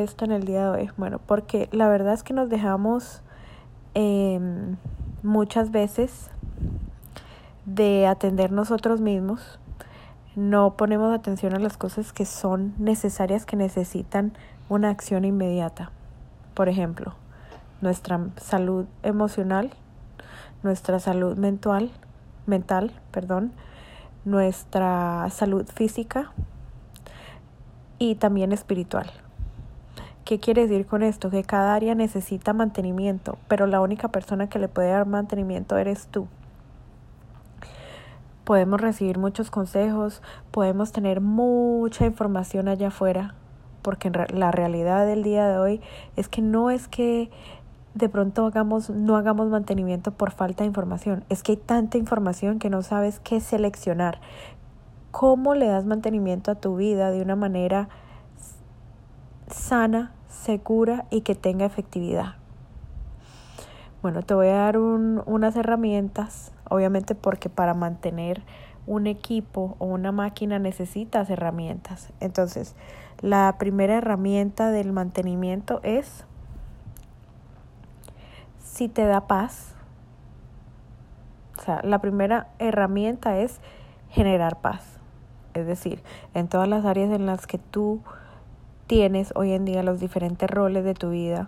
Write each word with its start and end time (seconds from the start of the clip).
esto 0.00 0.24
en 0.24 0.32
el 0.32 0.44
día 0.44 0.64
de 0.64 0.68
hoy? 0.68 0.90
Bueno, 0.96 1.20
porque 1.24 1.68
la 1.72 1.88
verdad 1.88 2.14
es 2.14 2.22
que 2.22 2.32
nos 2.32 2.48
dejamos 2.48 3.22
em, 3.94 4.76
muchas 5.22 5.70
veces 5.70 6.30
de 7.66 8.06
atender 8.06 8.52
nosotros 8.52 9.00
mismos. 9.00 9.58
No 10.36 10.76
ponemos 10.76 11.12
atención 11.14 11.54
a 11.54 11.58
las 11.58 11.76
cosas 11.76 12.12
que 12.12 12.24
son 12.24 12.74
necesarias, 12.78 13.46
que 13.46 13.56
necesitan 13.56 14.32
una 14.68 14.90
acción 14.90 15.24
inmediata. 15.24 15.90
Por 16.54 16.68
ejemplo, 16.68 17.14
nuestra 17.80 18.20
salud 18.36 18.86
emocional, 19.02 19.70
nuestra 20.62 21.00
salud 21.00 21.36
mental, 21.36 21.90
mental, 22.46 22.92
perdón, 23.10 23.52
nuestra 24.24 25.28
salud 25.30 25.66
física 25.66 26.32
y 27.98 28.16
también 28.16 28.52
espiritual. 28.52 29.10
¿Qué 30.30 30.38
quiere 30.38 30.68
decir 30.68 30.86
con 30.86 31.02
esto? 31.02 31.28
Que 31.28 31.42
cada 31.42 31.74
área 31.74 31.96
necesita 31.96 32.52
mantenimiento, 32.52 33.36
pero 33.48 33.66
la 33.66 33.80
única 33.80 34.06
persona 34.06 34.48
que 34.48 34.60
le 34.60 34.68
puede 34.68 34.90
dar 34.90 35.04
mantenimiento 35.04 35.76
eres 35.76 36.06
tú. 36.06 36.28
Podemos 38.44 38.80
recibir 38.80 39.18
muchos 39.18 39.50
consejos, 39.50 40.22
podemos 40.52 40.92
tener 40.92 41.20
mucha 41.20 42.06
información 42.06 42.68
allá 42.68 42.86
afuera, 42.86 43.34
porque 43.82 44.08
la 44.08 44.52
realidad 44.52 45.04
del 45.04 45.24
día 45.24 45.48
de 45.48 45.58
hoy 45.58 45.80
es 46.14 46.28
que 46.28 46.42
no 46.42 46.70
es 46.70 46.86
que 46.86 47.28
de 47.94 48.08
pronto 48.08 48.46
hagamos, 48.46 48.88
no 48.88 49.16
hagamos 49.16 49.48
mantenimiento 49.48 50.12
por 50.12 50.30
falta 50.30 50.62
de 50.62 50.68
información, 50.68 51.24
es 51.28 51.42
que 51.42 51.50
hay 51.50 51.58
tanta 51.58 51.98
información 51.98 52.60
que 52.60 52.70
no 52.70 52.82
sabes 52.82 53.18
qué 53.18 53.40
seleccionar. 53.40 54.20
¿Cómo 55.10 55.56
le 55.56 55.66
das 55.66 55.86
mantenimiento 55.86 56.52
a 56.52 56.54
tu 56.54 56.76
vida 56.76 57.10
de 57.10 57.20
una 57.20 57.34
manera 57.34 57.88
sana, 59.48 60.12
segura 60.30 61.04
y 61.10 61.20
que 61.20 61.34
tenga 61.34 61.66
efectividad. 61.66 62.36
Bueno, 64.00 64.22
te 64.22 64.32
voy 64.32 64.46
a 64.46 64.54
dar 64.54 64.78
unas 64.78 65.56
herramientas, 65.56 66.52
obviamente 66.70 67.14
porque 67.14 67.50
para 67.50 67.74
mantener 67.74 68.42
un 68.86 69.06
equipo 69.06 69.76
o 69.78 69.84
una 69.84 70.10
máquina 70.10 70.58
necesitas 70.58 71.28
herramientas. 71.28 72.10
Entonces, 72.20 72.74
la 73.20 73.56
primera 73.58 73.96
herramienta 73.96 74.70
del 74.70 74.92
mantenimiento 74.92 75.80
es 75.82 76.24
si 78.58 78.88
te 78.88 79.04
da 79.04 79.26
paz. 79.26 79.74
O 81.58 81.62
sea, 81.62 81.82
la 81.82 82.00
primera 82.00 82.48
herramienta 82.58 83.38
es 83.38 83.60
generar 84.08 84.60
paz. 84.60 84.98
Es 85.52 85.66
decir, 85.66 86.02
en 86.32 86.48
todas 86.48 86.68
las 86.68 86.86
áreas 86.86 87.10
en 87.10 87.26
las 87.26 87.46
que 87.46 87.58
tú 87.58 88.00
tienes 88.90 89.32
hoy 89.36 89.52
en 89.52 89.64
día 89.64 89.84
los 89.84 90.00
diferentes 90.00 90.50
roles 90.50 90.82
de 90.82 90.94
tu 90.94 91.10
vida, 91.10 91.46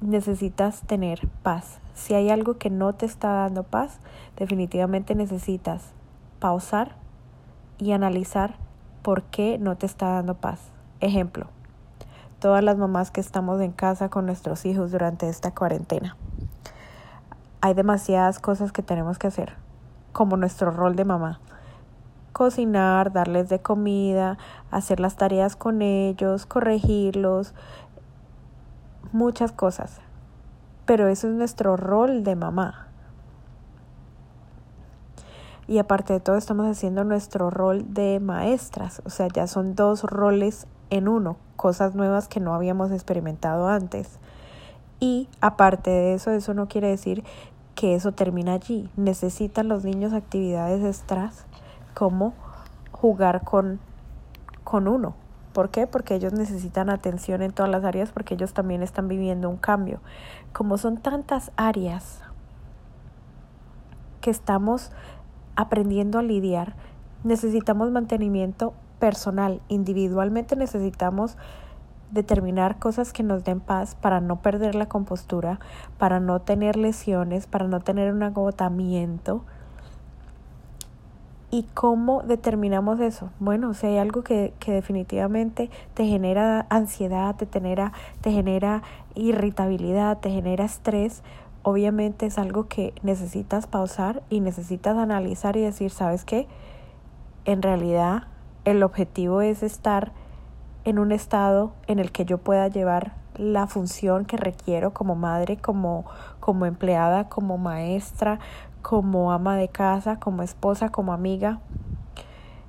necesitas 0.00 0.80
tener 0.80 1.28
paz. 1.42 1.78
Si 1.92 2.14
hay 2.14 2.30
algo 2.30 2.56
que 2.56 2.70
no 2.70 2.94
te 2.94 3.04
está 3.04 3.28
dando 3.34 3.62
paz, 3.64 4.00
definitivamente 4.38 5.14
necesitas 5.14 5.92
pausar 6.38 6.96
y 7.76 7.92
analizar 7.92 8.54
por 9.02 9.24
qué 9.24 9.58
no 9.58 9.76
te 9.76 9.84
está 9.84 10.08
dando 10.08 10.36
paz. 10.36 10.70
Ejemplo, 11.00 11.48
todas 12.38 12.64
las 12.64 12.78
mamás 12.78 13.10
que 13.10 13.20
estamos 13.20 13.60
en 13.60 13.72
casa 13.72 14.08
con 14.08 14.24
nuestros 14.24 14.64
hijos 14.64 14.90
durante 14.90 15.28
esta 15.28 15.50
cuarentena. 15.50 16.16
Hay 17.60 17.74
demasiadas 17.74 18.38
cosas 18.38 18.72
que 18.72 18.80
tenemos 18.80 19.18
que 19.18 19.26
hacer, 19.26 19.52
como 20.12 20.38
nuestro 20.38 20.70
rol 20.70 20.96
de 20.96 21.04
mamá 21.04 21.40
cocinar, 22.32 23.12
darles 23.12 23.48
de 23.48 23.60
comida, 23.60 24.38
hacer 24.70 25.00
las 25.00 25.16
tareas 25.16 25.56
con 25.56 25.82
ellos, 25.82 26.46
corregirlos, 26.46 27.54
muchas 29.12 29.52
cosas. 29.52 30.00
Pero 30.86 31.08
eso 31.08 31.28
es 31.28 31.34
nuestro 31.34 31.76
rol 31.76 32.24
de 32.24 32.36
mamá. 32.36 32.86
Y 35.68 35.78
aparte 35.78 36.14
de 36.14 36.20
todo 36.20 36.36
estamos 36.36 36.66
haciendo 36.66 37.04
nuestro 37.04 37.48
rol 37.48 37.94
de 37.94 38.18
maestras, 38.18 39.02
o 39.04 39.10
sea, 39.10 39.28
ya 39.28 39.46
son 39.46 39.76
dos 39.76 40.02
roles 40.02 40.66
en 40.90 41.06
uno, 41.06 41.36
cosas 41.54 41.94
nuevas 41.94 42.26
que 42.26 42.40
no 42.40 42.54
habíamos 42.54 42.90
experimentado 42.90 43.68
antes. 43.68 44.18
Y 44.98 45.28
aparte 45.40 45.90
de 45.90 46.14
eso, 46.14 46.32
eso 46.32 46.54
no 46.54 46.66
quiere 46.66 46.88
decir 46.88 47.22
que 47.76 47.94
eso 47.94 48.10
termina 48.12 48.54
allí. 48.54 48.90
Necesitan 48.96 49.68
los 49.68 49.84
niños 49.84 50.12
actividades 50.12 50.84
extras 50.84 51.46
como 51.94 52.34
jugar 52.92 53.42
con, 53.44 53.80
con 54.64 54.88
uno. 54.88 55.14
¿Por 55.52 55.70
qué? 55.70 55.86
Porque 55.86 56.14
ellos 56.14 56.32
necesitan 56.32 56.90
atención 56.90 57.42
en 57.42 57.52
todas 57.52 57.70
las 57.70 57.84
áreas 57.84 58.12
porque 58.12 58.34
ellos 58.34 58.52
también 58.52 58.82
están 58.82 59.08
viviendo 59.08 59.48
un 59.48 59.56
cambio. 59.56 60.00
Como 60.52 60.78
son 60.78 60.98
tantas 60.98 61.50
áreas 61.56 62.20
que 64.20 64.30
estamos 64.30 64.92
aprendiendo 65.56 66.18
a 66.18 66.22
lidiar, 66.22 66.74
necesitamos 67.24 67.90
mantenimiento 67.90 68.74
personal. 69.00 69.60
Individualmente 69.68 70.54
necesitamos 70.54 71.36
determinar 72.12 72.78
cosas 72.78 73.12
que 73.12 73.22
nos 73.22 73.44
den 73.44 73.60
paz 73.60 73.94
para 73.94 74.20
no 74.20 74.42
perder 74.42 74.74
la 74.74 74.86
compostura, 74.86 75.58
para 75.98 76.20
no 76.20 76.40
tener 76.40 76.76
lesiones, 76.76 77.46
para 77.46 77.66
no 77.66 77.80
tener 77.80 78.12
un 78.12 78.22
agotamiento 78.22 79.44
¿Y 81.52 81.64
cómo 81.74 82.22
determinamos 82.22 83.00
eso? 83.00 83.30
Bueno, 83.40 83.74
si 83.74 83.86
hay 83.86 83.98
algo 83.98 84.22
que, 84.22 84.54
que 84.60 84.70
definitivamente 84.70 85.68
te 85.94 86.06
genera 86.06 86.66
ansiedad, 86.70 87.34
te 87.34 87.46
genera, 87.46 87.92
te 88.20 88.30
genera 88.30 88.82
irritabilidad, 89.16 90.18
te 90.18 90.30
genera 90.30 90.64
estrés, 90.64 91.24
obviamente 91.62 92.26
es 92.26 92.38
algo 92.38 92.68
que 92.68 92.94
necesitas 93.02 93.66
pausar 93.66 94.22
y 94.30 94.40
necesitas 94.40 94.96
analizar 94.96 95.56
y 95.56 95.62
decir, 95.62 95.90
¿sabes 95.90 96.24
qué? 96.24 96.46
En 97.44 97.62
realidad 97.62 98.24
el 98.64 98.82
objetivo 98.82 99.40
es 99.40 99.62
estar 99.62 100.12
en 100.84 100.98
un 100.98 101.12
estado 101.12 101.72
en 101.86 101.98
el 101.98 102.12
que 102.12 102.24
yo 102.24 102.38
pueda 102.38 102.68
llevar 102.68 103.14
la 103.36 103.66
función 103.66 104.24
que 104.24 104.36
requiero 104.36 104.92
como 104.92 105.14
madre, 105.14 105.56
como, 105.56 106.04
como 106.40 106.66
empleada, 106.66 107.28
como 107.28 107.58
maestra, 107.58 108.38
como 108.82 109.32
ama 109.32 109.56
de 109.56 109.68
casa, 109.68 110.18
como 110.18 110.42
esposa, 110.42 110.90
como 110.90 111.12
amiga. 111.12 111.60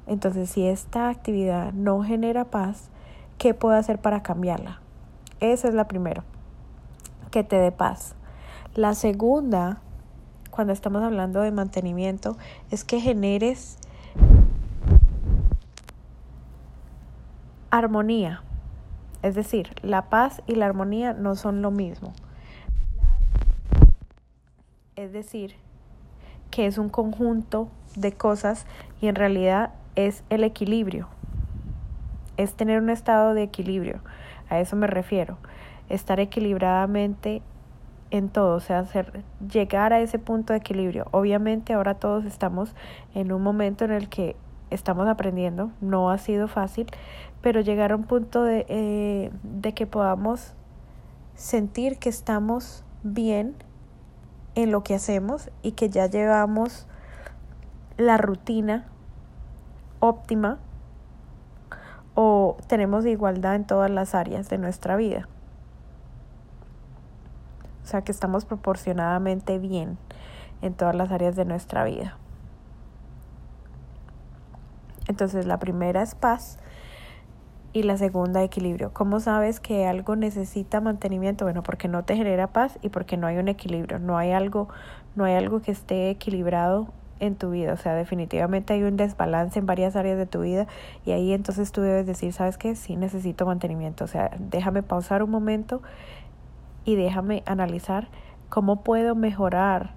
Entonces, 0.07 0.49
si 0.49 0.65
esta 0.65 1.09
actividad 1.09 1.73
no 1.73 2.03
genera 2.03 2.45
paz, 2.45 2.89
¿qué 3.37 3.53
puedo 3.53 3.75
hacer 3.75 3.99
para 3.99 4.23
cambiarla? 4.23 4.81
Esa 5.39 5.67
es 5.67 5.73
la 5.73 5.87
primera, 5.87 6.23
que 7.31 7.43
te 7.43 7.57
dé 7.57 7.71
paz. 7.71 8.15
La 8.75 8.93
segunda, 8.93 9.81
cuando 10.49 10.73
estamos 10.73 11.01
hablando 11.03 11.41
de 11.41 11.51
mantenimiento, 11.51 12.37
es 12.69 12.83
que 12.83 12.99
generes 12.99 13.77
armonía. 17.69 18.43
Es 19.23 19.35
decir, 19.35 19.73
la 19.81 20.09
paz 20.09 20.41
y 20.47 20.55
la 20.55 20.65
armonía 20.65 21.13
no 21.13 21.35
son 21.35 21.61
lo 21.61 21.71
mismo. 21.71 22.13
Es 24.95 25.13
decir, 25.13 25.55
que 26.51 26.67
es 26.67 26.77
un 26.77 26.89
conjunto 26.89 27.69
de 27.95 28.11
cosas 28.11 28.67
y 29.01 29.07
en 29.07 29.15
realidad 29.15 29.71
es 29.95 30.23
el 30.29 30.43
equilibrio. 30.43 31.07
Es 32.37 32.53
tener 32.53 32.81
un 32.81 32.89
estado 32.89 33.33
de 33.33 33.43
equilibrio. 33.43 33.99
A 34.49 34.59
eso 34.59 34.75
me 34.75 34.87
refiero. 34.87 35.37
Estar 35.89 36.19
equilibradamente 36.19 37.41
en 38.11 38.29
todo, 38.29 38.57
o 38.57 38.59
sea, 38.59 38.79
hacer, 38.79 39.23
llegar 39.51 39.93
a 39.93 40.01
ese 40.01 40.19
punto 40.19 40.53
de 40.53 40.59
equilibrio. 40.59 41.07
Obviamente 41.11 41.73
ahora 41.73 41.95
todos 41.95 42.25
estamos 42.25 42.75
en 43.15 43.31
un 43.31 43.41
momento 43.41 43.85
en 43.85 43.91
el 43.91 44.09
que 44.09 44.35
estamos 44.69 45.07
aprendiendo, 45.07 45.71
no 45.81 46.11
ha 46.11 46.17
sido 46.17 46.47
fácil, 46.47 46.87
pero 47.41 47.61
llegar 47.61 47.91
a 47.91 47.95
un 47.95 48.03
punto 48.03 48.43
de, 48.43 48.65
eh, 48.69 49.31
de 49.43 49.73
que 49.73 49.87
podamos 49.87 50.53
sentir 51.35 51.97
que 51.97 52.09
estamos 52.09 52.83
bien 53.03 53.55
en 54.55 54.71
lo 54.71 54.83
que 54.83 54.95
hacemos 54.95 55.49
y 55.61 55.73
que 55.73 55.89
ya 55.89 56.07
llevamos 56.07 56.87
la 57.97 58.17
rutina 58.17 58.85
óptima 59.99 60.59
o 62.15 62.57
tenemos 62.67 63.05
igualdad 63.05 63.55
en 63.55 63.65
todas 63.65 63.89
las 63.89 64.15
áreas 64.15 64.49
de 64.49 64.57
nuestra 64.57 64.95
vida. 64.95 65.27
O 67.83 67.87
sea 67.87 68.03
que 68.03 68.11
estamos 68.11 68.45
proporcionadamente 68.45 69.59
bien 69.59 69.97
en 70.61 70.73
todas 70.73 70.95
las 70.95 71.11
áreas 71.11 71.35
de 71.35 71.45
nuestra 71.45 71.83
vida. 71.83 72.17
Entonces 75.07 75.45
la 75.45 75.57
primera 75.57 76.01
es 76.01 76.15
paz 76.15 76.57
y 77.73 77.83
la 77.83 77.97
segunda 77.97 78.43
equilibrio. 78.43 78.91
¿Cómo 78.93 79.19
sabes 79.19 79.59
que 79.59 79.87
algo 79.87 80.15
necesita 80.15 80.81
mantenimiento? 80.81 81.45
Bueno, 81.45 81.63
porque 81.63 81.87
no 81.87 82.03
te 82.03 82.15
genera 82.15 82.47
paz 82.47 82.77
y 82.81 82.89
porque 82.89 83.17
no 83.17 83.27
hay 83.27 83.37
un 83.37 83.47
equilibrio, 83.47 83.99
no 83.99 84.17
hay 84.17 84.31
algo, 84.31 84.67
no 85.15 85.23
hay 85.23 85.35
algo 85.35 85.61
que 85.61 85.71
esté 85.71 86.09
equilibrado 86.09 86.87
en 87.19 87.35
tu 87.35 87.51
vida. 87.51 87.73
O 87.73 87.77
sea, 87.77 87.93
definitivamente 87.93 88.73
hay 88.73 88.83
un 88.83 88.97
desbalance 88.97 89.57
en 89.57 89.65
varias 89.65 89.95
áreas 89.95 90.17
de 90.17 90.25
tu 90.25 90.41
vida 90.41 90.67
y 91.05 91.11
ahí 91.11 91.31
entonces 91.31 91.71
tú 91.71 91.81
debes 91.81 92.05
decir, 92.05 92.33
¿sabes 92.33 92.57
qué? 92.57 92.75
Sí 92.75 92.97
necesito 92.97 93.45
mantenimiento. 93.45 94.03
O 94.03 94.07
sea, 94.07 94.31
déjame 94.37 94.83
pausar 94.83 95.23
un 95.23 95.29
momento 95.29 95.81
y 96.83 96.95
déjame 96.95 97.43
analizar 97.45 98.09
cómo 98.49 98.83
puedo 98.83 99.15
mejorar 99.15 99.91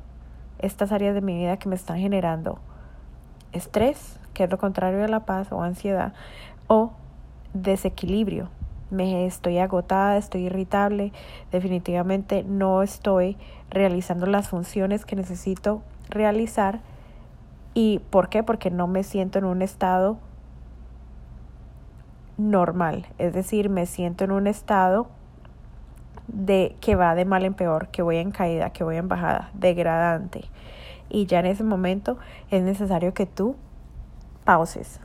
estas 0.58 0.92
áreas 0.92 1.14
de 1.14 1.22
mi 1.22 1.36
vida 1.36 1.56
que 1.56 1.68
me 1.68 1.74
están 1.74 1.98
generando 1.98 2.58
estrés, 3.52 4.20
que 4.32 4.44
es 4.44 4.50
lo 4.50 4.58
contrario 4.58 4.98
de 4.98 5.08
la 5.08 5.20
paz 5.20 5.50
o 5.50 5.62
ansiedad, 5.62 6.12
o 6.66 6.92
desequilibrio. 7.54 8.50
Me 8.90 9.26
estoy 9.26 9.58
agotada, 9.58 10.18
estoy 10.18 10.42
irritable, 10.42 11.12
definitivamente 11.50 12.44
no 12.44 12.82
estoy 12.82 13.36
realizando 13.70 14.26
las 14.26 14.48
funciones 14.48 15.04
que 15.04 15.16
necesito 15.16 15.82
realizar. 16.10 16.80
¿Y 17.72 18.00
por 18.10 18.28
qué? 18.28 18.42
Porque 18.42 18.70
no 18.70 18.86
me 18.86 19.02
siento 19.02 19.38
en 19.38 19.46
un 19.46 19.62
estado 19.62 20.18
normal, 22.36 23.06
es 23.18 23.32
decir, 23.32 23.68
me 23.68 23.86
siento 23.86 24.24
en 24.24 24.32
un 24.32 24.46
estado 24.46 25.06
de 26.26 26.76
que 26.80 26.96
va 26.96 27.14
de 27.14 27.24
mal 27.24 27.44
en 27.44 27.54
peor, 27.54 27.88
que 27.88 28.02
voy 28.02 28.16
en 28.16 28.30
caída, 28.30 28.70
que 28.70 28.84
voy 28.84 28.96
en 28.96 29.08
bajada, 29.08 29.50
degradante. 29.54 30.44
Y 31.08 31.26
ya 31.26 31.40
en 31.40 31.46
ese 31.46 31.64
momento 31.64 32.18
es 32.50 32.62
necesario 32.62 33.14
que 33.14 33.26
tú 33.26 33.56
pauses. 34.44 35.00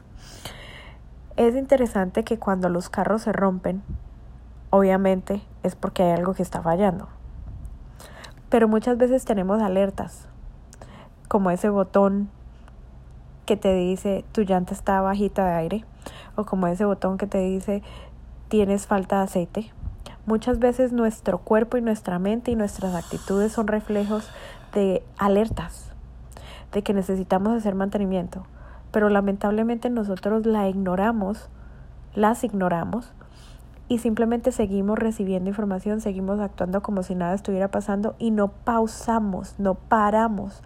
Es 1.39 1.55
interesante 1.55 2.25
que 2.25 2.37
cuando 2.37 2.67
los 2.67 2.89
carros 2.89 3.21
se 3.21 3.31
rompen, 3.31 3.81
obviamente 4.71 5.41
es 5.63 5.73
porque 5.73 6.03
hay 6.03 6.11
algo 6.11 6.33
que 6.33 6.43
está 6.43 6.61
fallando. 6.61 7.07
Pero 8.49 8.67
muchas 8.67 8.97
veces 8.97 9.23
tenemos 9.23 9.61
alertas, 9.61 10.27
como 11.29 11.49
ese 11.49 11.69
botón 11.69 12.29
que 13.45 13.55
te 13.55 13.73
dice 13.73 14.25
tu 14.33 14.41
llanta 14.41 14.73
está 14.73 14.99
bajita 14.99 15.45
de 15.45 15.53
aire, 15.53 15.85
o 16.35 16.43
como 16.43 16.67
ese 16.67 16.83
botón 16.83 17.17
que 17.17 17.25
te 17.25 17.37
dice 17.37 17.83
tienes 18.49 18.85
falta 18.85 19.19
de 19.19 19.23
aceite. 19.23 19.71
Muchas 20.25 20.59
veces 20.59 20.91
nuestro 20.91 21.37
cuerpo 21.37 21.77
y 21.77 21.81
nuestra 21.81 22.19
mente 22.19 22.51
y 22.51 22.57
nuestras 22.57 22.93
actitudes 22.95 23.53
son 23.53 23.67
reflejos 23.67 24.29
de 24.73 25.03
alertas, 25.17 25.93
de 26.73 26.83
que 26.83 26.93
necesitamos 26.93 27.53
hacer 27.53 27.75
mantenimiento 27.75 28.43
pero 28.91 29.09
lamentablemente 29.09 29.89
nosotros 29.89 30.45
la 30.45 30.67
ignoramos, 30.67 31.49
las 32.15 32.43
ignoramos 32.43 33.13
y 33.87 33.97
simplemente 33.97 34.51
seguimos 34.51 34.99
recibiendo 34.99 35.49
información, 35.49 35.99
seguimos 35.99 36.39
actuando 36.39 36.81
como 36.81 37.03
si 37.03 37.15
nada 37.15 37.33
estuviera 37.33 37.69
pasando 37.69 38.15
y 38.19 38.31
no 38.31 38.49
pausamos, 38.49 39.55
no 39.57 39.75
paramos 39.75 40.61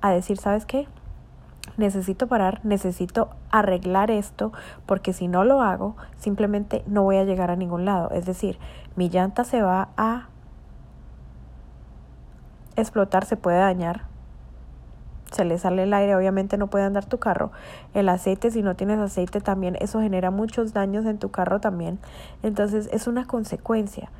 a 0.00 0.10
decir, 0.10 0.38
¿sabes 0.38 0.64
qué? 0.66 0.88
Necesito 1.76 2.26
parar, 2.26 2.60
necesito 2.64 3.30
arreglar 3.50 4.10
esto, 4.10 4.52
porque 4.86 5.12
si 5.12 5.28
no 5.28 5.44
lo 5.44 5.60
hago, 5.60 5.96
simplemente 6.16 6.84
no 6.86 7.02
voy 7.02 7.16
a 7.16 7.24
llegar 7.24 7.50
a 7.50 7.56
ningún 7.56 7.84
lado. 7.84 8.10
Es 8.10 8.26
decir, 8.26 8.58
mi 8.96 9.08
llanta 9.08 9.44
se 9.44 9.62
va 9.62 9.88
a 9.96 10.28
explotar, 12.76 13.24
se 13.24 13.36
puede 13.36 13.58
dañar, 13.58 14.13
se 15.34 15.44
le 15.44 15.58
sale 15.58 15.82
el 15.82 15.92
aire, 15.92 16.16
obviamente 16.16 16.56
no 16.56 16.68
puede 16.68 16.84
andar 16.84 17.04
tu 17.04 17.18
carro. 17.18 17.50
El 17.92 18.08
aceite, 18.08 18.50
si 18.50 18.62
no 18.62 18.76
tienes 18.76 18.98
aceite 18.98 19.40
también, 19.40 19.76
eso 19.80 20.00
genera 20.00 20.30
muchos 20.30 20.72
daños 20.72 21.04
en 21.06 21.18
tu 21.18 21.30
carro 21.30 21.60
también. 21.60 21.98
Entonces 22.42 22.88
es 22.92 23.06
una 23.06 23.26
consecuencia. 23.26 24.10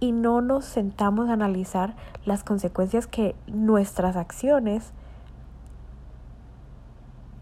Y 0.00 0.12
no 0.12 0.40
nos 0.40 0.64
sentamos 0.64 1.28
a 1.28 1.32
analizar 1.32 1.94
las 2.24 2.44
consecuencias 2.44 3.06
que 3.06 3.34
nuestras 3.46 4.16
acciones 4.16 4.92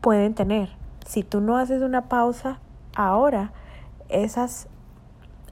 pueden 0.00 0.34
tener. 0.34 0.70
Si 1.04 1.22
tú 1.22 1.40
no 1.40 1.58
haces 1.58 1.82
una 1.82 2.08
pausa 2.08 2.60
ahora, 2.94 3.52
esas 4.08 4.68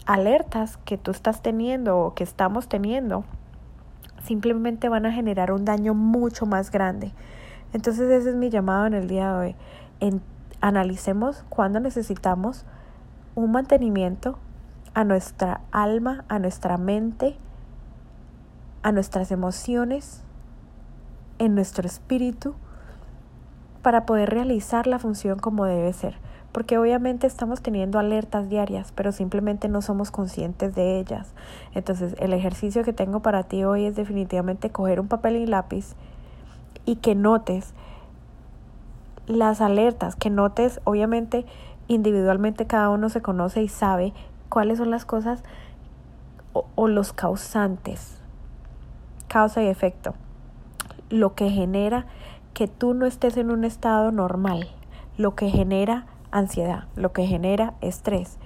alertas 0.06 0.76
que 0.84 0.96
tú 0.96 1.10
estás 1.10 1.42
teniendo 1.42 1.98
o 1.98 2.14
que 2.14 2.24
estamos 2.24 2.68
teniendo, 2.68 3.24
simplemente 4.22 4.88
van 4.88 5.06
a 5.06 5.12
generar 5.12 5.52
un 5.52 5.64
daño 5.64 5.94
mucho 5.94 6.46
más 6.46 6.70
grande. 6.70 7.12
Entonces 7.74 8.08
ese 8.08 8.30
es 8.30 8.36
mi 8.36 8.50
llamado 8.50 8.86
en 8.86 8.94
el 8.94 9.08
día 9.08 9.32
de 9.32 9.38
hoy. 9.38 9.56
Analicemos 10.60 11.44
cuándo 11.48 11.80
necesitamos 11.80 12.64
un 13.34 13.50
mantenimiento 13.50 14.38
a 14.94 15.02
nuestra 15.02 15.60
alma, 15.72 16.24
a 16.28 16.38
nuestra 16.38 16.78
mente, 16.78 17.36
a 18.84 18.92
nuestras 18.92 19.32
emociones, 19.32 20.22
en 21.38 21.56
nuestro 21.56 21.86
espíritu, 21.86 22.54
para 23.82 24.06
poder 24.06 24.30
realizar 24.30 24.86
la 24.86 25.00
función 25.00 25.40
como 25.40 25.64
debe 25.64 25.92
ser. 25.92 26.16
Porque 26.52 26.78
obviamente 26.78 27.26
estamos 27.26 27.60
teniendo 27.60 27.98
alertas 27.98 28.48
diarias, 28.48 28.92
pero 28.92 29.10
simplemente 29.10 29.68
no 29.68 29.82
somos 29.82 30.12
conscientes 30.12 30.76
de 30.76 31.00
ellas. 31.00 31.34
Entonces 31.74 32.14
el 32.20 32.34
ejercicio 32.34 32.84
que 32.84 32.92
tengo 32.92 33.20
para 33.20 33.42
ti 33.42 33.64
hoy 33.64 33.86
es 33.86 33.96
definitivamente 33.96 34.70
coger 34.70 35.00
un 35.00 35.08
papel 35.08 35.34
y 35.34 35.46
lápiz 35.46 35.96
y 36.86 36.96
que 36.96 37.14
notes 37.14 37.74
las 39.26 39.60
alertas, 39.60 40.16
que 40.16 40.30
notes, 40.30 40.80
obviamente 40.84 41.46
individualmente 41.88 42.66
cada 42.66 42.90
uno 42.90 43.08
se 43.08 43.22
conoce 43.22 43.62
y 43.62 43.68
sabe 43.68 44.12
cuáles 44.48 44.78
son 44.78 44.90
las 44.90 45.04
cosas 45.04 45.42
o, 46.52 46.86
los 46.86 47.12
causantes, 47.12 48.20
causa 49.26 49.62
y 49.62 49.66
efecto, 49.66 50.14
lo 51.10 51.34
que 51.34 51.50
genera 51.50 52.06
que 52.52 52.68
tú 52.68 52.94
no 52.94 53.06
estés 53.06 53.36
en 53.36 53.50
un 53.50 53.64
estado 53.64 54.12
normal, 54.12 54.68
lo 55.18 55.34
que 55.34 55.50
genera 55.50 56.06
ansiedad, 56.30 56.84
lo 56.94 57.12
que 57.12 57.26
genera 57.26 57.74
estrés. 57.80 58.38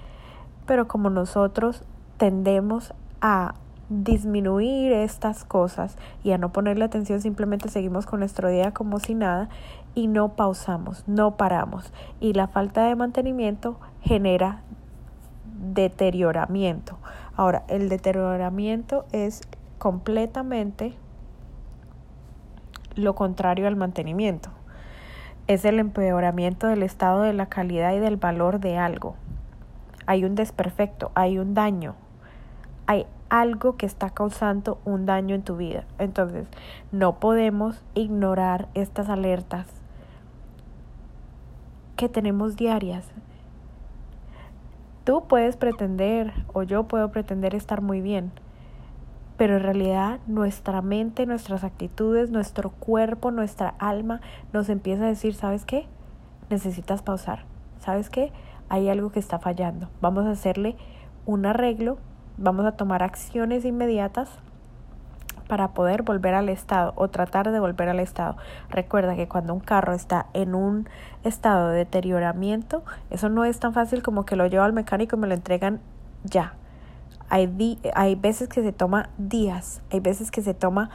Pero 0.65 0.87
como 0.87 1.11
nosotros 1.11 1.83
tendemos 2.17 2.93
a 3.21 3.53
disminuir 3.89 4.93
estas 4.93 5.43
cosas 5.43 5.97
y 6.23 6.31
a 6.31 6.37
no 6.37 6.51
ponerle 6.51 6.85
atención, 6.85 7.21
simplemente 7.21 7.69
seguimos 7.69 8.05
con 8.05 8.19
nuestro 8.19 8.49
día 8.49 8.71
como 8.71 8.99
si 8.99 9.15
nada 9.15 9.49
y 9.95 10.07
no 10.07 10.35
pausamos, 10.35 11.03
no 11.07 11.37
paramos. 11.37 11.91
Y 12.19 12.33
la 12.33 12.47
falta 12.47 12.85
de 12.85 12.95
mantenimiento 12.95 13.79
genera 14.01 14.61
deterioramiento. 15.59 16.97
Ahora, 17.35 17.63
el 17.67 17.89
deterioramiento 17.89 19.05
es 19.11 19.41
completamente 19.77 20.93
lo 22.95 23.15
contrario 23.15 23.67
al 23.67 23.75
mantenimiento. 23.75 24.49
Es 25.47 25.65
el 25.65 25.79
empeoramiento 25.79 26.67
del 26.67 26.83
estado 26.83 27.21
de 27.21 27.33
la 27.33 27.47
calidad 27.47 27.93
y 27.93 27.99
del 27.99 28.17
valor 28.17 28.59
de 28.59 28.77
algo. 28.77 29.15
Hay 30.05 30.25
un 30.25 30.35
desperfecto, 30.35 31.11
hay 31.15 31.39
un 31.39 31.53
daño, 31.53 31.95
hay 32.85 33.07
algo 33.29 33.77
que 33.77 33.85
está 33.85 34.09
causando 34.09 34.79
un 34.85 35.05
daño 35.05 35.35
en 35.35 35.43
tu 35.43 35.55
vida. 35.55 35.85
Entonces, 35.97 36.47
no 36.91 37.19
podemos 37.19 37.83
ignorar 37.93 38.67
estas 38.73 39.09
alertas 39.09 39.67
que 41.95 42.09
tenemos 42.09 42.55
diarias. 42.55 43.05
Tú 45.03 45.23
puedes 45.27 45.57
pretender 45.57 46.33
o 46.53 46.63
yo 46.63 46.83
puedo 46.83 47.11
pretender 47.11 47.55
estar 47.55 47.81
muy 47.81 48.01
bien, 48.01 48.31
pero 49.37 49.57
en 49.57 49.63
realidad 49.63 50.19
nuestra 50.27 50.81
mente, 50.81 51.25
nuestras 51.25 51.63
actitudes, 51.63 52.29
nuestro 52.29 52.71
cuerpo, 52.71 53.31
nuestra 53.31 53.69
alma 53.79 54.21
nos 54.53 54.69
empieza 54.69 55.05
a 55.05 55.07
decir, 55.07 55.33
¿sabes 55.33 55.65
qué? 55.65 55.87
Necesitas 56.49 57.01
pausar. 57.01 57.45
¿Sabes 57.79 58.09
qué? 58.09 58.31
Hay 58.67 58.89
algo 58.89 59.11
que 59.11 59.19
está 59.19 59.39
fallando. 59.39 59.89
Vamos 60.01 60.25
a 60.25 60.31
hacerle 60.31 60.75
un 61.25 61.45
arreglo 61.45 61.97
vamos 62.39 62.65
a 62.65 62.71
tomar 62.71 63.03
acciones 63.03 63.65
inmediatas 63.65 64.29
para 65.47 65.69
poder 65.69 66.03
volver 66.03 66.35
al 66.35 66.47
estado 66.47 66.93
o 66.95 67.07
tratar 67.07 67.51
de 67.51 67.59
volver 67.59 67.89
al 67.89 67.99
estado. 67.99 68.37
Recuerda 68.69 69.15
que 69.15 69.27
cuando 69.27 69.53
un 69.53 69.59
carro 69.59 69.93
está 69.93 70.27
en 70.33 70.53
un 70.53 70.87
estado 71.23 71.69
de 71.69 71.77
deterioramiento, 71.77 72.83
eso 73.09 73.29
no 73.29 73.45
es 73.45 73.59
tan 73.59 73.73
fácil 73.73 74.03
como 74.03 74.25
que 74.25 74.35
lo 74.35 74.45
llevo 74.45 74.63
al 74.63 74.73
mecánico 74.73 75.15
y 75.15 75.19
me 75.19 75.27
lo 75.27 75.33
entregan 75.33 75.81
ya. 76.23 76.53
Hay, 77.29 77.79
hay 77.95 78.15
veces 78.15 78.47
que 78.47 78.61
se 78.61 78.71
toma 78.71 79.09
días, 79.17 79.81
hay 79.91 79.99
veces 79.99 80.29
que 80.29 80.41
se 80.41 80.53
toma 80.53 80.91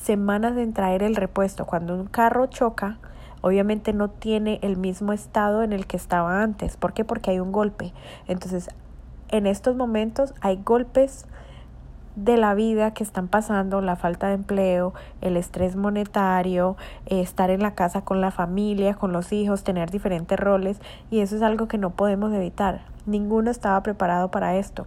semanas 0.00 0.56
en 0.56 0.72
traer 0.72 1.02
el 1.02 1.14
repuesto. 1.14 1.66
Cuando 1.66 1.94
un 1.94 2.06
carro 2.06 2.46
choca, 2.46 2.98
obviamente 3.42 3.92
no 3.92 4.08
tiene 4.08 4.58
el 4.62 4.78
mismo 4.78 5.12
estado 5.12 5.62
en 5.62 5.74
el 5.74 5.86
que 5.86 5.98
estaba 5.98 6.42
antes. 6.42 6.78
¿Por 6.78 6.94
qué? 6.94 7.04
Porque 7.04 7.30
hay 7.30 7.40
un 7.40 7.52
golpe. 7.52 7.92
Entonces 8.26 8.70
en 9.30 9.46
estos 9.46 9.76
momentos 9.76 10.34
hay 10.40 10.60
golpes 10.64 11.26
de 12.16 12.36
la 12.36 12.54
vida 12.54 12.92
que 12.92 13.04
están 13.04 13.28
pasando, 13.28 13.80
la 13.80 13.94
falta 13.94 14.28
de 14.28 14.34
empleo, 14.34 14.92
el 15.20 15.36
estrés 15.36 15.76
monetario, 15.76 16.76
estar 17.06 17.50
en 17.50 17.60
la 17.60 17.74
casa 17.74 18.02
con 18.02 18.20
la 18.20 18.32
familia, 18.32 18.94
con 18.94 19.12
los 19.12 19.32
hijos, 19.32 19.62
tener 19.62 19.90
diferentes 19.90 20.38
roles 20.38 20.80
y 21.10 21.20
eso 21.20 21.36
es 21.36 21.42
algo 21.42 21.68
que 21.68 21.78
no 21.78 21.90
podemos 21.90 22.32
evitar. 22.32 22.80
Ninguno 23.06 23.50
estaba 23.50 23.82
preparado 23.82 24.30
para 24.30 24.56
esto. 24.56 24.86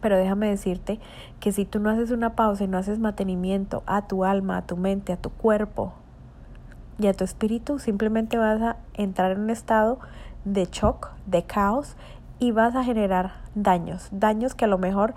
Pero 0.00 0.16
déjame 0.16 0.48
decirte 0.48 1.00
que 1.40 1.50
si 1.50 1.64
tú 1.64 1.80
no 1.80 1.90
haces 1.90 2.12
una 2.12 2.36
pausa 2.36 2.64
y 2.64 2.68
no 2.68 2.78
haces 2.78 3.00
mantenimiento 3.00 3.82
a 3.86 4.06
tu 4.06 4.24
alma, 4.24 4.58
a 4.58 4.62
tu 4.62 4.76
mente, 4.76 5.12
a 5.12 5.16
tu 5.16 5.30
cuerpo, 5.30 5.92
y 6.98 7.06
a 7.06 7.14
tu 7.14 7.24
espíritu, 7.24 7.78
simplemente 7.78 8.38
vas 8.38 8.60
a 8.60 8.76
entrar 8.94 9.32
en 9.32 9.40
un 9.40 9.50
estado 9.50 9.98
de 10.44 10.66
shock, 10.66 11.10
de 11.26 11.44
caos 11.44 11.96
y 12.38 12.52
vas 12.52 12.76
a 12.76 12.84
generar 12.84 13.32
daños, 13.54 14.08
daños 14.10 14.54
que 14.54 14.64
a 14.64 14.68
lo 14.68 14.78
mejor 14.78 15.14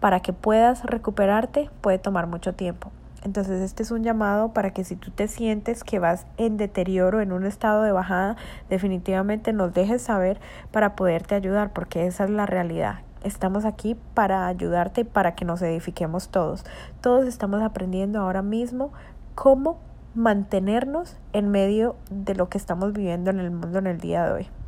para 0.00 0.20
que 0.20 0.32
puedas 0.32 0.84
recuperarte 0.84 1.70
puede 1.80 1.98
tomar 1.98 2.26
mucho 2.26 2.54
tiempo. 2.54 2.90
Entonces 3.24 3.60
este 3.60 3.84
es 3.84 3.90
un 3.92 4.02
llamado 4.02 4.52
para 4.52 4.72
que 4.72 4.82
si 4.82 4.96
tú 4.96 5.10
te 5.10 5.28
sientes 5.28 5.84
que 5.84 6.00
vas 6.00 6.26
en 6.38 6.56
deterioro, 6.56 7.20
en 7.20 7.32
un 7.32 7.46
estado 7.46 7.82
de 7.82 7.92
bajada, 7.92 8.36
definitivamente 8.68 9.52
nos 9.52 9.72
dejes 9.72 10.02
saber 10.02 10.40
para 10.72 10.96
poderte 10.96 11.36
ayudar, 11.36 11.72
porque 11.72 12.06
esa 12.06 12.24
es 12.24 12.30
la 12.30 12.46
realidad. 12.46 12.96
Estamos 13.22 13.64
aquí 13.64 13.96
para 14.14 14.48
ayudarte 14.48 15.02
y 15.02 15.04
para 15.04 15.36
que 15.36 15.44
nos 15.44 15.62
edifiquemos 15.62 16.30
todos. 16.30 16.64
Todos 17.00 17.26
estamos 17.26 17.62
aprendiendo 17.62 18.18
ahora 18.18 18.42
mismo 18.42 18.92
cómo 19.36 19.78
mantenernos 20.16 21.16
en 21.32 21.48
medio 21.48 21.94
de 22.10 22.34
lo 22.34 22.48
que 22.48 22.58
estamos 22.58 22.92
viviendo 22.92 23.30
en 23.30 23.38
el 23.38 23.52
mundo 23.52 23.78
en 23.78 23.86
el 23.86 23.98
día 23.98 24.24
de 24.26 24.32
hoy. 24.32 24.61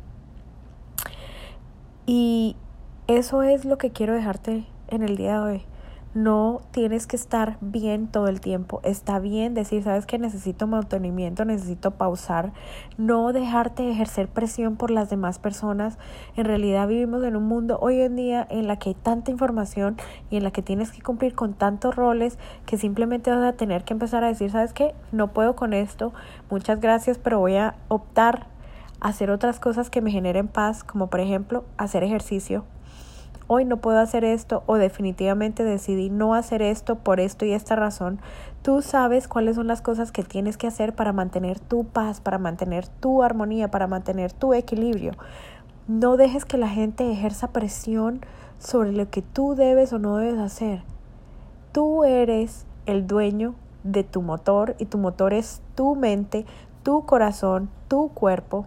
Y 2.05 2.55
eso 3.07 3.41
es 3.41 3.65
lo 3.65 3.77
que 3.77 3.91
quiero 3.91 4.13
dejarte 4.13 4.65
en 4.87 5.03
el 5.03 5.17
día 5.17 5.39
de 5.39 5.39
hoy. 5.39 5.65
No 6.15 6.61
tienes 6.71 7.07
que 7.07 7.17
estar 7.17 7.57
bien 7.59 8.07
todo 8.07 8.29
el 8.29 8.39
tiempo. 8.39 8.79
Está 8.83 9.19
bien 9.19 9.53
decir, 9.53 9.83
sabes 9.83 10.05
que 10.05 10.17
necesito 10.17 10.65
mantenimiento, 10.65 11.43
necesito 11.43 11.91
pausar. 11.91 12.53
No 12.97 13.33
dejarte 13.33 13.91
ejercer 13.91 14.29
presión 14.29 14.77
por 14.77 14.91
las 14.91 15.09
demás 15.09 15.39
personas. 15.39 15.97
En 16.37 16.45
realidad 16.45 16.87
vivimos 16.87 17.21
en 17.25 17.35
un 17.35 17.43
mundo 17.43 17.79
hoy 17.81 17.99
en 17.99 18.15
día 18.15 18.47
en 18.49 18.65
la 18.65 18.79
que 18.79 18.89
hay 18.91 18.95
tanta 18.95 19.29
información 19.29 19.97
y 20.29 20.37
en 20.37 20.43
la 20.43 20.51
que 20.51 20.61
tienes 20.61 20.91
que 20.91 21.01
cumplir 21.01 21.35
con 21.35 21.53
tantos 21.53 21.97
roles 21.97 22.39
que 22.65 22.77
simplemente 22.77 23.29
vas 23.29 23.43
a 23.43 23.57
tener 23.57 23.83
que 23.83 23.91
empezar 23.91 24.23
a 24.23 24.27
decir, 24.27 24.51
sabes 24.51 24.71
que 24.71 24.95
no 25.11 25.33
puedo 25.33 25.57
con 25.57 25.73
esto. 25.73 26.13
Muchas 26.49 26.79
gracias, 26.79 27.17
pero 27.17 27.39
voy 27.39 27.57
a 27.57 27.75
optar 27.89 28.47
hacer 29.07 29.31
otras 29.31 29.59
cosas 29.59 29.89
que 29.89 30.01
me 30.01 30.11
generen 30.11 30.47
paz, 30.47 30.83
como 30.83 31.09
por 31.09 31.19
ejemplo 31.19 31.63
hacer 31.77 32.03
ejercicio 32.03 32.65
hoy 33.47 33.65
no 33.65 33.77
puedo 33.77 33.99
hacer 33.99 34.23
esto 34.23 34.63
o 34.65 34.75
definitivamente 34.75 35.63
decidí 35.63 36.09
no 36.09 36.33
hacer 36.33 36.61
esto 36.61 36.95
por 36.95 37.19
esto 37.19 37.45
y 37.45 37.51
esta 37.51 37.75
razón, 37.75 38.19
tú 38.61 38.81
sabes 38.81 39.27
cuáles 39.27 39.55
son 39.55 39.67
las 39.67 39.81
cosas 39.81 40.11
que 40.11 40.23
tienes 40.23 40.57
que 40.57 40.67
hacer 40.67 40.95
para 40.95 41.13
mantener 41.13 41.59
tu 41.59 41.85
paz, 41.85 42.21
para 42.21 42.37
mantener 42.37 42.87
tu 42.87 43.23
armonía, 43.23 43.69
para 43.69 43.87
mantener 43.87 44.33
tu 44.33 44.53
equilibrio. 44.53 45.13
No 45.87 46.17
dejes 46.17 46.45
que 46.45 46.57
la 46.57 46.69
gente 46.69 47.11
ejerza 47.11 47.49
presión 47.49 48.21
sobre 48.57 48.91
lo 48.91 49.09
que 49.09 49.21
tú 49.21 49.53
debes 49.53 49.93
o 49.93 49.99
no 49.99 50.17
debes 50.17 50.39
hacer. 50.39 50.81
Tú 51.71 52.03
eres 52.03 52.65
el 52.87 53.05
dueño 53.05 53.53
de 53.83 54.03
tu 54.03 54.23
motor 54.23 54.75
y 54.79 54.85
tu 54.85 54.97
motor 54.97 55.33
es 55.33 55.61
tu 55.75 55.95
mente, 55.95 56.45
tu 56.81 57.05
corazón, 57.05 57.69
tu 57.87 58.09
cuerpo, 58.09 58.65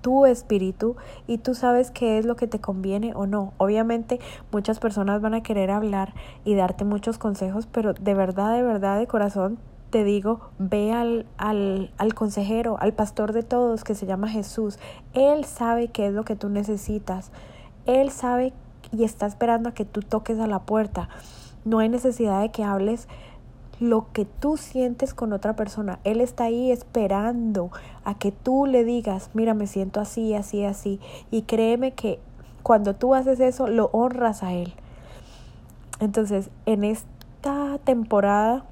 tu 0.00 0.26
espíritu 0.26 0.96
y 1.26 1.38
tú 1.38 1.54
sabes 1.54 1.90
qué 1.90 2.18
es 2.18 2.24
lo 2.24 2.36
que 2.36 2.46
te 2.46 2.60
conviene 2.60 3.12
o 3.14 3.26
no. 3.26 3.52
Obviamente 3.58 4.20
muchas 4.52 4.78
personas 4.78 5.20
van 5.20 5.34
a 5.34 5.42
querer 5.42 5.70
hablar 5.70 6.14
y 6.44 6.54
darte 6.54 6.84
muchos 6.84 7.18
consejos, 7.18 7.66
pero 7.66 7.94
de 7.94 8.14
verdad, 8.14 8.54
de 8.54 8.62
verdad, 8.62 8.98
de 8.98 9.06
corazón 9.06 9.58
te 9.90 10.04
digo, 10.04 10.50
ve 10.58 10.92
al, 10.92 11.26
al, 11.38 11.92
al 11.96 12.14
consejero, 12.14 12.76
al 12.78 12.92
pastor 12.92 13.32
de 13.32 13.42
todos 13.42 13.84
que 13.84 13.94
se 13.94 14.06
llama 14.06 14.28
Jesús. 14.28 14.78
Él 15.14 15.44
sabe 15.44 15.88
qué 15.88 16.08
es 16.08 16.12
lo 16.12 16.24
que 16.24 16.36
tú 16.36 16.50
necesitas. 16.50 17.30
Él 17.86 18.10
sabe 18.10 18.52
y 18.92 19.04
está 19.04 19.26
esperando 19.26 19.70
a 19.70 19.72
que 19.72 19.84
tú 19.84 20.02
toques 20.02 20.38
a 20.40 20.46
la 20.46 20.60
puerta. 20.60 21.08
No 21.64 21.78
hay 21.78 21.88
necesidad 21.88 22.40
de 22.42 22.50
que 22.50 22.64
hables 22.64 23.08
lo 23.80 24.12
que 24.12 24.24
tú 24.24 24.56
sientes 24.56 25.14
con 25.14 25.32
otra 25.32 25.54
persona. 25.54 25.98
Él 26.04 26.20
está 26.20 26.44
ahí 26.44 26.70
esperando 26.70 27.70
a 28.04 28.14
que 28.18 28.32
tú 28.32 28.66
le 28.66 28.84
digas, 28.84 29.30
mira, 29.34 29.54
me 29.54 29.66
siento 29.66 30.00
así, 30.00 30.34
así, 30.34 30.64
así. 30.64 31.00
Y 31.30 31.42
créeme 31.42 31.92
que 31.92 32.18
cuando 32.62 32.94
tú 32.94 33.14
haces 33.14 33.40
eso, 33.40 33.66
lo 33.66 33.90
honras 33.92 34.42
a 34.42 34.52
Él. 34.52 34.72
Entonces, 36.00 36.50
en 36.66 36.84
esta 36.84 37.78
temporada 37.84 38.64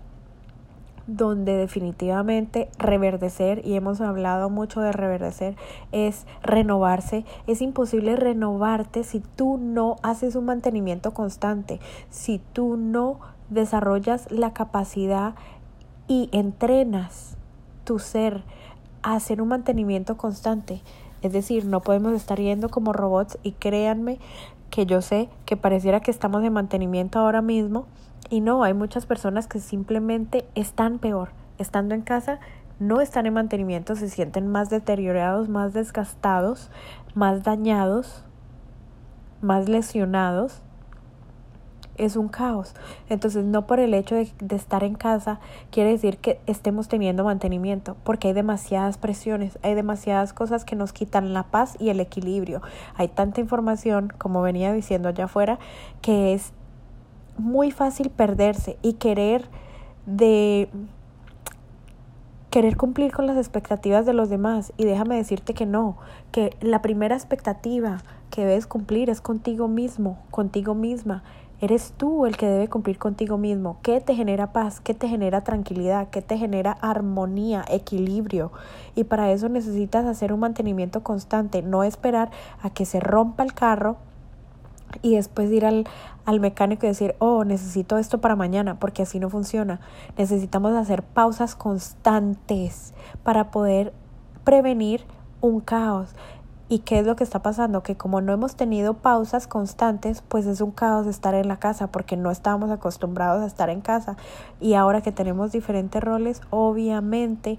donde 1.06 1.56
definitivamente 1.56 2.68
reverdecer, 2.78 3.64
y 3.64 3.75
hemos 3.75 4.00
hablado 4.00 4.50
mucho 4.50 4.80
de 4.80 4.92
reverdecer, 4.92 5.54
es 5.92 6.26
renovarse. 6.42 7.25
Es 7.46 7.62
imposible 7.62 8.16
renovarte 8.16 9.04
si 9.04 9.20
tú 9.20 9.56
no 9.56 9.96
haces 10.02 10.34
un 10.34 10.46
mantenimiento 10.46 11.14
constante, 11.14 11.80
si 12.10 12.40
tú 12.52 12.76
no 12.76 13.20
desarrollas 13.50 14.31
la 14.31 14.53
capacidad 14.53 15.35
y 16.09 16.29
entrenas 16.33 17.37
tu 17.85 17.99
ser 17.99 18.43
a 19.03 19.15
hacer 19.15 19.41
un 19.41 19.49
mantenimiento 19.49 20.17
constante. 20.17 20.83
Es 21.23 21.33
decir, 21.33 21.65
no 21.65 21.81
podemos 21.81 22.12
estar 22.12 22.38
yendo 22.38 22.69
como 22.69 22.93
robots 22.93 23.38
y 23.43 23.53
créanme 23.53 24.19
que 24.71 24.87
yo 24.87 25.00
sé 25.00 25.29
que 25.45 25.57
pareciera 25.57 26.00
que 26.00 26.11
estamos 26.11 26.45
en 26.45 26.53
mantenimiento 26.53 27.19
ahora 27.19 27.43
mismo 27.43 27.87
y 28.29 28.41
no, 28.41 28.65
hay 28.65 28.75
muchas 28.75 29.07
personas 29.07 29.47
que 29.47 29.61
simplemente 29.61 30.47
están 30.55 30.99
peor. 30.99 31.31
Estando 31.59 31.95
en 31.95 32.03
casa, 32.03 32.41
no 32.79 33.00
están 33.00 33.26
en 33.26 33.35
mantenimiento, 33.35 33.95
se 33.95 34.11
sienten 34.11 34.49
más 34.49 34.69
deteriorados, 34.69 35.49
más 35.49 35.73
desgastados, 35.73 36.71
más 37.15 37.45
dañados, 37.45 38.25
más 39.41 39.69
lesionados 39.69 40.62
es 41.99 42.17
un 42.17 42.29
caos. 42.29 42.75
Entonces, 43.09 43.45
no 43.45 43.67
por 43.67 43.81
el 43.81 43.95
hecho 43.95 44.15
de, 44.15 44.57
estar 44.57 44.85
en 44.85 44.95
casa 44.95 45.41
quiere 45.71 45.91
decir 45.91 46.19
que 46.19 46.41
estemos 46.47 46.88
teniendo 46.88 47.25
mantenimiento, 47.25 47.97
porque 48.05 48.29
hay 48.29 48.35
demasiadas 48.35 48.99
presiones, 48.99 49.59
hay 49.62 49.75
demasiadas 49.75 50.33
cosas 50.33 50.65
que 50.65 50.76
nos 50.76 50.93
quitan 50.93 51.33
la 51.33 51.45
paz 51.45 51.76
y 51.79 51.91
el 51.91 52.00
equilibrio. 52.00 52.62
Hay 52.95 53.09
tanta 53.09 53.41
información, 53.41 54.12
como 54.17 54.43
venía 54.43 54.73
diciendo 54.73 55.09
allá 55.09 55.25
afuera, 55.25 55.59
que 56.03 56.35
es 56.35 56.53
muy 57.38 57.71
fácil 57.71 58.11
perderse 58.11 58.79
y 58.83 58.95
querer 58.95 59.45
de 60.07 60.69
querer 62.50 62.79
cumplir 62.79 63.12
con 63.12 63.26
las 63.26 63.37
expectativas 63.37 64.07
de 64.07 64.15
los 64.15 64.31
demás 64.31 64.73
y 64.79 64.87
déjame 64.87 65.17
decirte 65.17 65.53
que 65.53 65.67
no, 65.67 65.99
que 66.33 66.57
la 66.62 66.81
primera 66.81 67.15
expectativa 67.15 67.99
que 68.31 68.47
debes 68.47 68.67
cumplir 68.67 69.11
es 69.11 69.21
contigo 69.21 69.69
mismo, 69.69 70.19
contigo 70.31 70.75
misma 70.75 71.23
Eres 71.60 71.94
tú 71.96 72.26
el 72.26 72.36
que 72.36 72.46
debe 72.46 72.68
cumplir 72.68 72.98
contigo 72.98 73.38
mismo. 73.38 73.78
¿Qué 73.82 74.02
te 74.02 74.14
genera 74.14 74.52
paz? 74.52 74.80
¿Qué 74.80 74.92
te 74.92 75.08
genera 75.08 75.42
tranquilidad? 75.42 76.10
¿Qué 76.10 76.20
te 76.20 76.36
genera 76.36 76.72
armonía, 76.82 77.64
equilibrio? 77.68 78.52
Y 78.94 79.04
para 79.04 79.32
eso 79.32 79.48
necesitas 79.48 80.04
hacer 80.04 80.34
un 80.34 80.40
mantenimiento 80.40 81.02
constante, 81.02 81.62
no 81.62 81.82
esperar 81.82 82.30
a 82.60 82.68
que 82.68 82.84
se 82.84 83.00
rompa 83.00 83.42
el 83.42 83.54
carro 83.54 83.96
y 85.00 85.16
después 85.16 85.50
ir 85.50 85.64
al, 85.64 85.86
al 86.26 86.40
mecánico 86.40 86.84
y 86.84 86.90
decir, 86.90 87.14
oh, 87.20 87.44
necesito 87.44 87.96
esto 87.96 88.20
para 88.20 88.36
mañana, 88.36 88.78
porque 88.78 89.02
así 89.02 89.18
no 89.18 89.30
funciona. 89.30 89.80
Necesitamos 90.18 90.75
hacer 90.75 91.02
pausas 91.02 91.54
constantes 91.54 92.92
para 93.22 93.50
poder 93.50 93.94
prevenir 94.44 95.04
un 95.40 95.60
caos. 95.60 96.14
¿Y 96.68 96.80
qué 96.80 96.99
es 96.99 97.06
lo 97.06 97.14
que 97.14 97.23
está 97.23 97.42
pasando? 97.42 97.85
Que 97.85 97.96
como 97.96 98.20
no 98.20 98.32
hemos 98.32 98.56
tenido 98.56 98.94
pausas 98.94 99.46
constantes, 99.46 100.23
pues 100.26 100.46
es 100.46 100.61
un 100.61 100.73
caos 100.73 101.06
estar 101.06 101.35
en 101.37 101.46
la 101.46 101.58
casa 101.58 101.87
porque 101.87 102.16
no 102.16 102.32
estábamos 102.32 102.73
acostumbrados 102.73 103.42
a 103.42 103.46
estar 103.46 103.70
en 103.70 103.80
casa. 103.80 104.16
Y 104.61 104.75
ahora 104.75 105.00
que 105.00 105.12
tenemos 105.12 105.52
diferentes 105.52 106.02
roles, 106.02 106.40
obviamente 106.50 107.58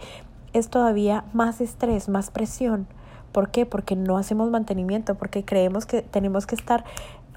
es 0.51 0.69
todavía 0.69 1.23
más 1.31 1.61
estrés, 1.61 2.09
más 2.09 2.31
presión. 2.31 2.85
¿Por 3.31 3.49
qué? 3.49 3.65
Porque 3.65 3.95
no 3.95 4.17
hacemos 4.17 4.49
mantenimiento, 4.49 5.15
porque 5.15 5.45
creemos 5.45 5.85
que 5.85 6.01
tenemos 6.01 6.45
que 6.45 6.55
estar 6.55 6.83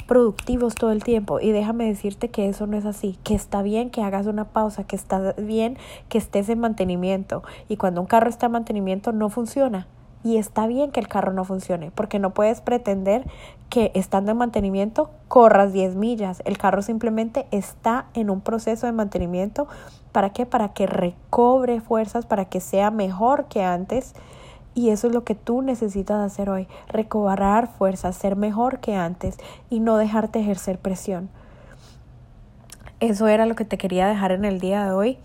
productivos 0.08 0.74
todo 0.74 0.90
el 0.90 1.04
tiempo 1.04 1.38
y 1.38 1.52
déjame 1.52 1.84
decirte 1.86 2.30
que 2.30 2.48
eso 2.48 2.66
no 2.66 2.76
es 2.76 2.84
así, 2.84 3.16
que 3.22 3.36
está 3.36 3.62
bien 3.62 3.90
que 3.90 4.02
hagas 4.02 4.26
una 4.26 4.46
pausa, 4.46 4.82
que 4.82 4.96
está 4.96 5.34
bien 5.34 5.78
que 6.08 6.18
estés 6.18 6.48
en 6.48 6.58
mantenimiento 6.58 7.44
y 7.68 7.76
cuando 7.76 8.00
un 8.00 8.08
carro 8.08 8.28
está 8.28 8.46
en 8.46 8.52
mantenimiento 8.52 9.12
no 9.12 9.28
funciona, 9.28 9.86
y 10.22 10.36
está 10.36 10.66
bien 10.66 10.90
que 10.90 11.00
el 11.00 11.08
carro 11.08 11.32
no 11.32 11.44
funcione, 11.44 11.90
porque 11.90 12.18
no 12.18 12.30
puedes 12.30 12.60
pretender 12.60 13.24
que 13.70 13.90
estando 13.94 14.32
en 14.32 14.38
mantenimiento 14.38 15.10
corras 15.28 15.72
10 15.72 15.94
millas. 15.94 16.42
El 16.44 16.58
carro 16.58 16.82
simplemente 16.82 17.46
está 17.50 18.06
en 18.14 18.28
un 18.28 18.40
proceso 18.40 18.86
de 18.86 18.92
mantenimiento. 18.92 19.68
¿Para 20.12 20.30
qué? 20.30 20.44
Para 20.44 20.72
que 20.72 20.86
recobre 20.86 21.80
fuerzas, 21.80 22.26
para 22.26 22.46
que 22.46 22.60
sea 22.60 22.90
mejor 22.90 23.46
que 23.46 23.62
antes. 23.62 24.14
Y 24.74 24.90
eso 24.90 25.06
es 25.06 25.14
lo 25.14 25.24
que 25.24 25.34
tú 25.34 25.62
necesitas 25.62 26.20
hacer 26.20 26.50
hoy, 26.50 26.68
recobrar 26.88 27.68
fuerzas, 27.68 28.16
ser 28.16 28.36
mejor 28.36 28.80
que 28.80 28.94
antes 28.94 29.36
y 29.68 29.80
no 29.80 29.96
dejarte 29.96 30.40
ejercer 30.40 30.78
presión. 30.78 31.28
Eso 33.00 33.28
era 33.28 33.46
lo 33.46 33.54
que 33.54 33.64
te 33.64 33.78
quería 33.78 34.06
dejar 34.06 34.32
en 34.32 34.44
el 34.44 34.60
día 34.60 34.84
de 34.84 34.92
hoy. 34.92 35.18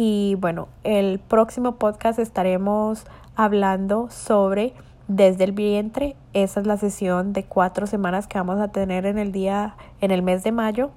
Y 0.00 0.36
bueno, 0.36 0.68
el 0.84 1.18
próximo 1.18 1.72
podcast 1.72 2.20
estaremos 2.20 3.04
hablando 3.34 4.08
sobre 4.10 4.72
desde 5.08 5.42
el 5.42 5.50
vientre. 5.50 6.14
Esa 6.34 6.60
es 6.60 6.68
la 6.68 6.76
sesión 6.76 7.32
de 7.32 7.42
cuatro 7.42 7.88
semanas 7.88 8.28
que 8.28 8.38
vamos 8.38 8.60
a 8.60 8.68
tener 8.68 9.06
en 9.06 9.18
el 9.18 9.32
día, 9.32 9.74
en 10.00 10.12
el 10.12 10.22
mes 10.22 10.44
de 10.44 10.52
mayo. 10.52 10.92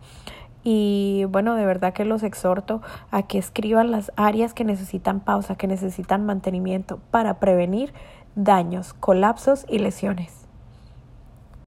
Y 0.63 1.25
bueno, 1.29 1.55
de 1.55 1.65
verdad 1.65 1.93
que 1.93 2.05
los 2.05 2.21
exhorto 2.21 2.83
a 3.09 3.23
que 3.23 3.39
escriban 3.39 3.89
las 3.89 4.11
áreas 4.17 4.53
que 4.53 4.65
necesitan 4.65 5.19
pausa, 5.19 5.55
que 5.55 5.65
necesitan 5.65 6.23
mantenimiento 6.23 6.99
para 7.09 7.39
prevenir 7.39 7.95
daños, 8.35 8.93
colapsos 8.93 9.65
y 9.67 9.79
lesiones. 9.79 10.40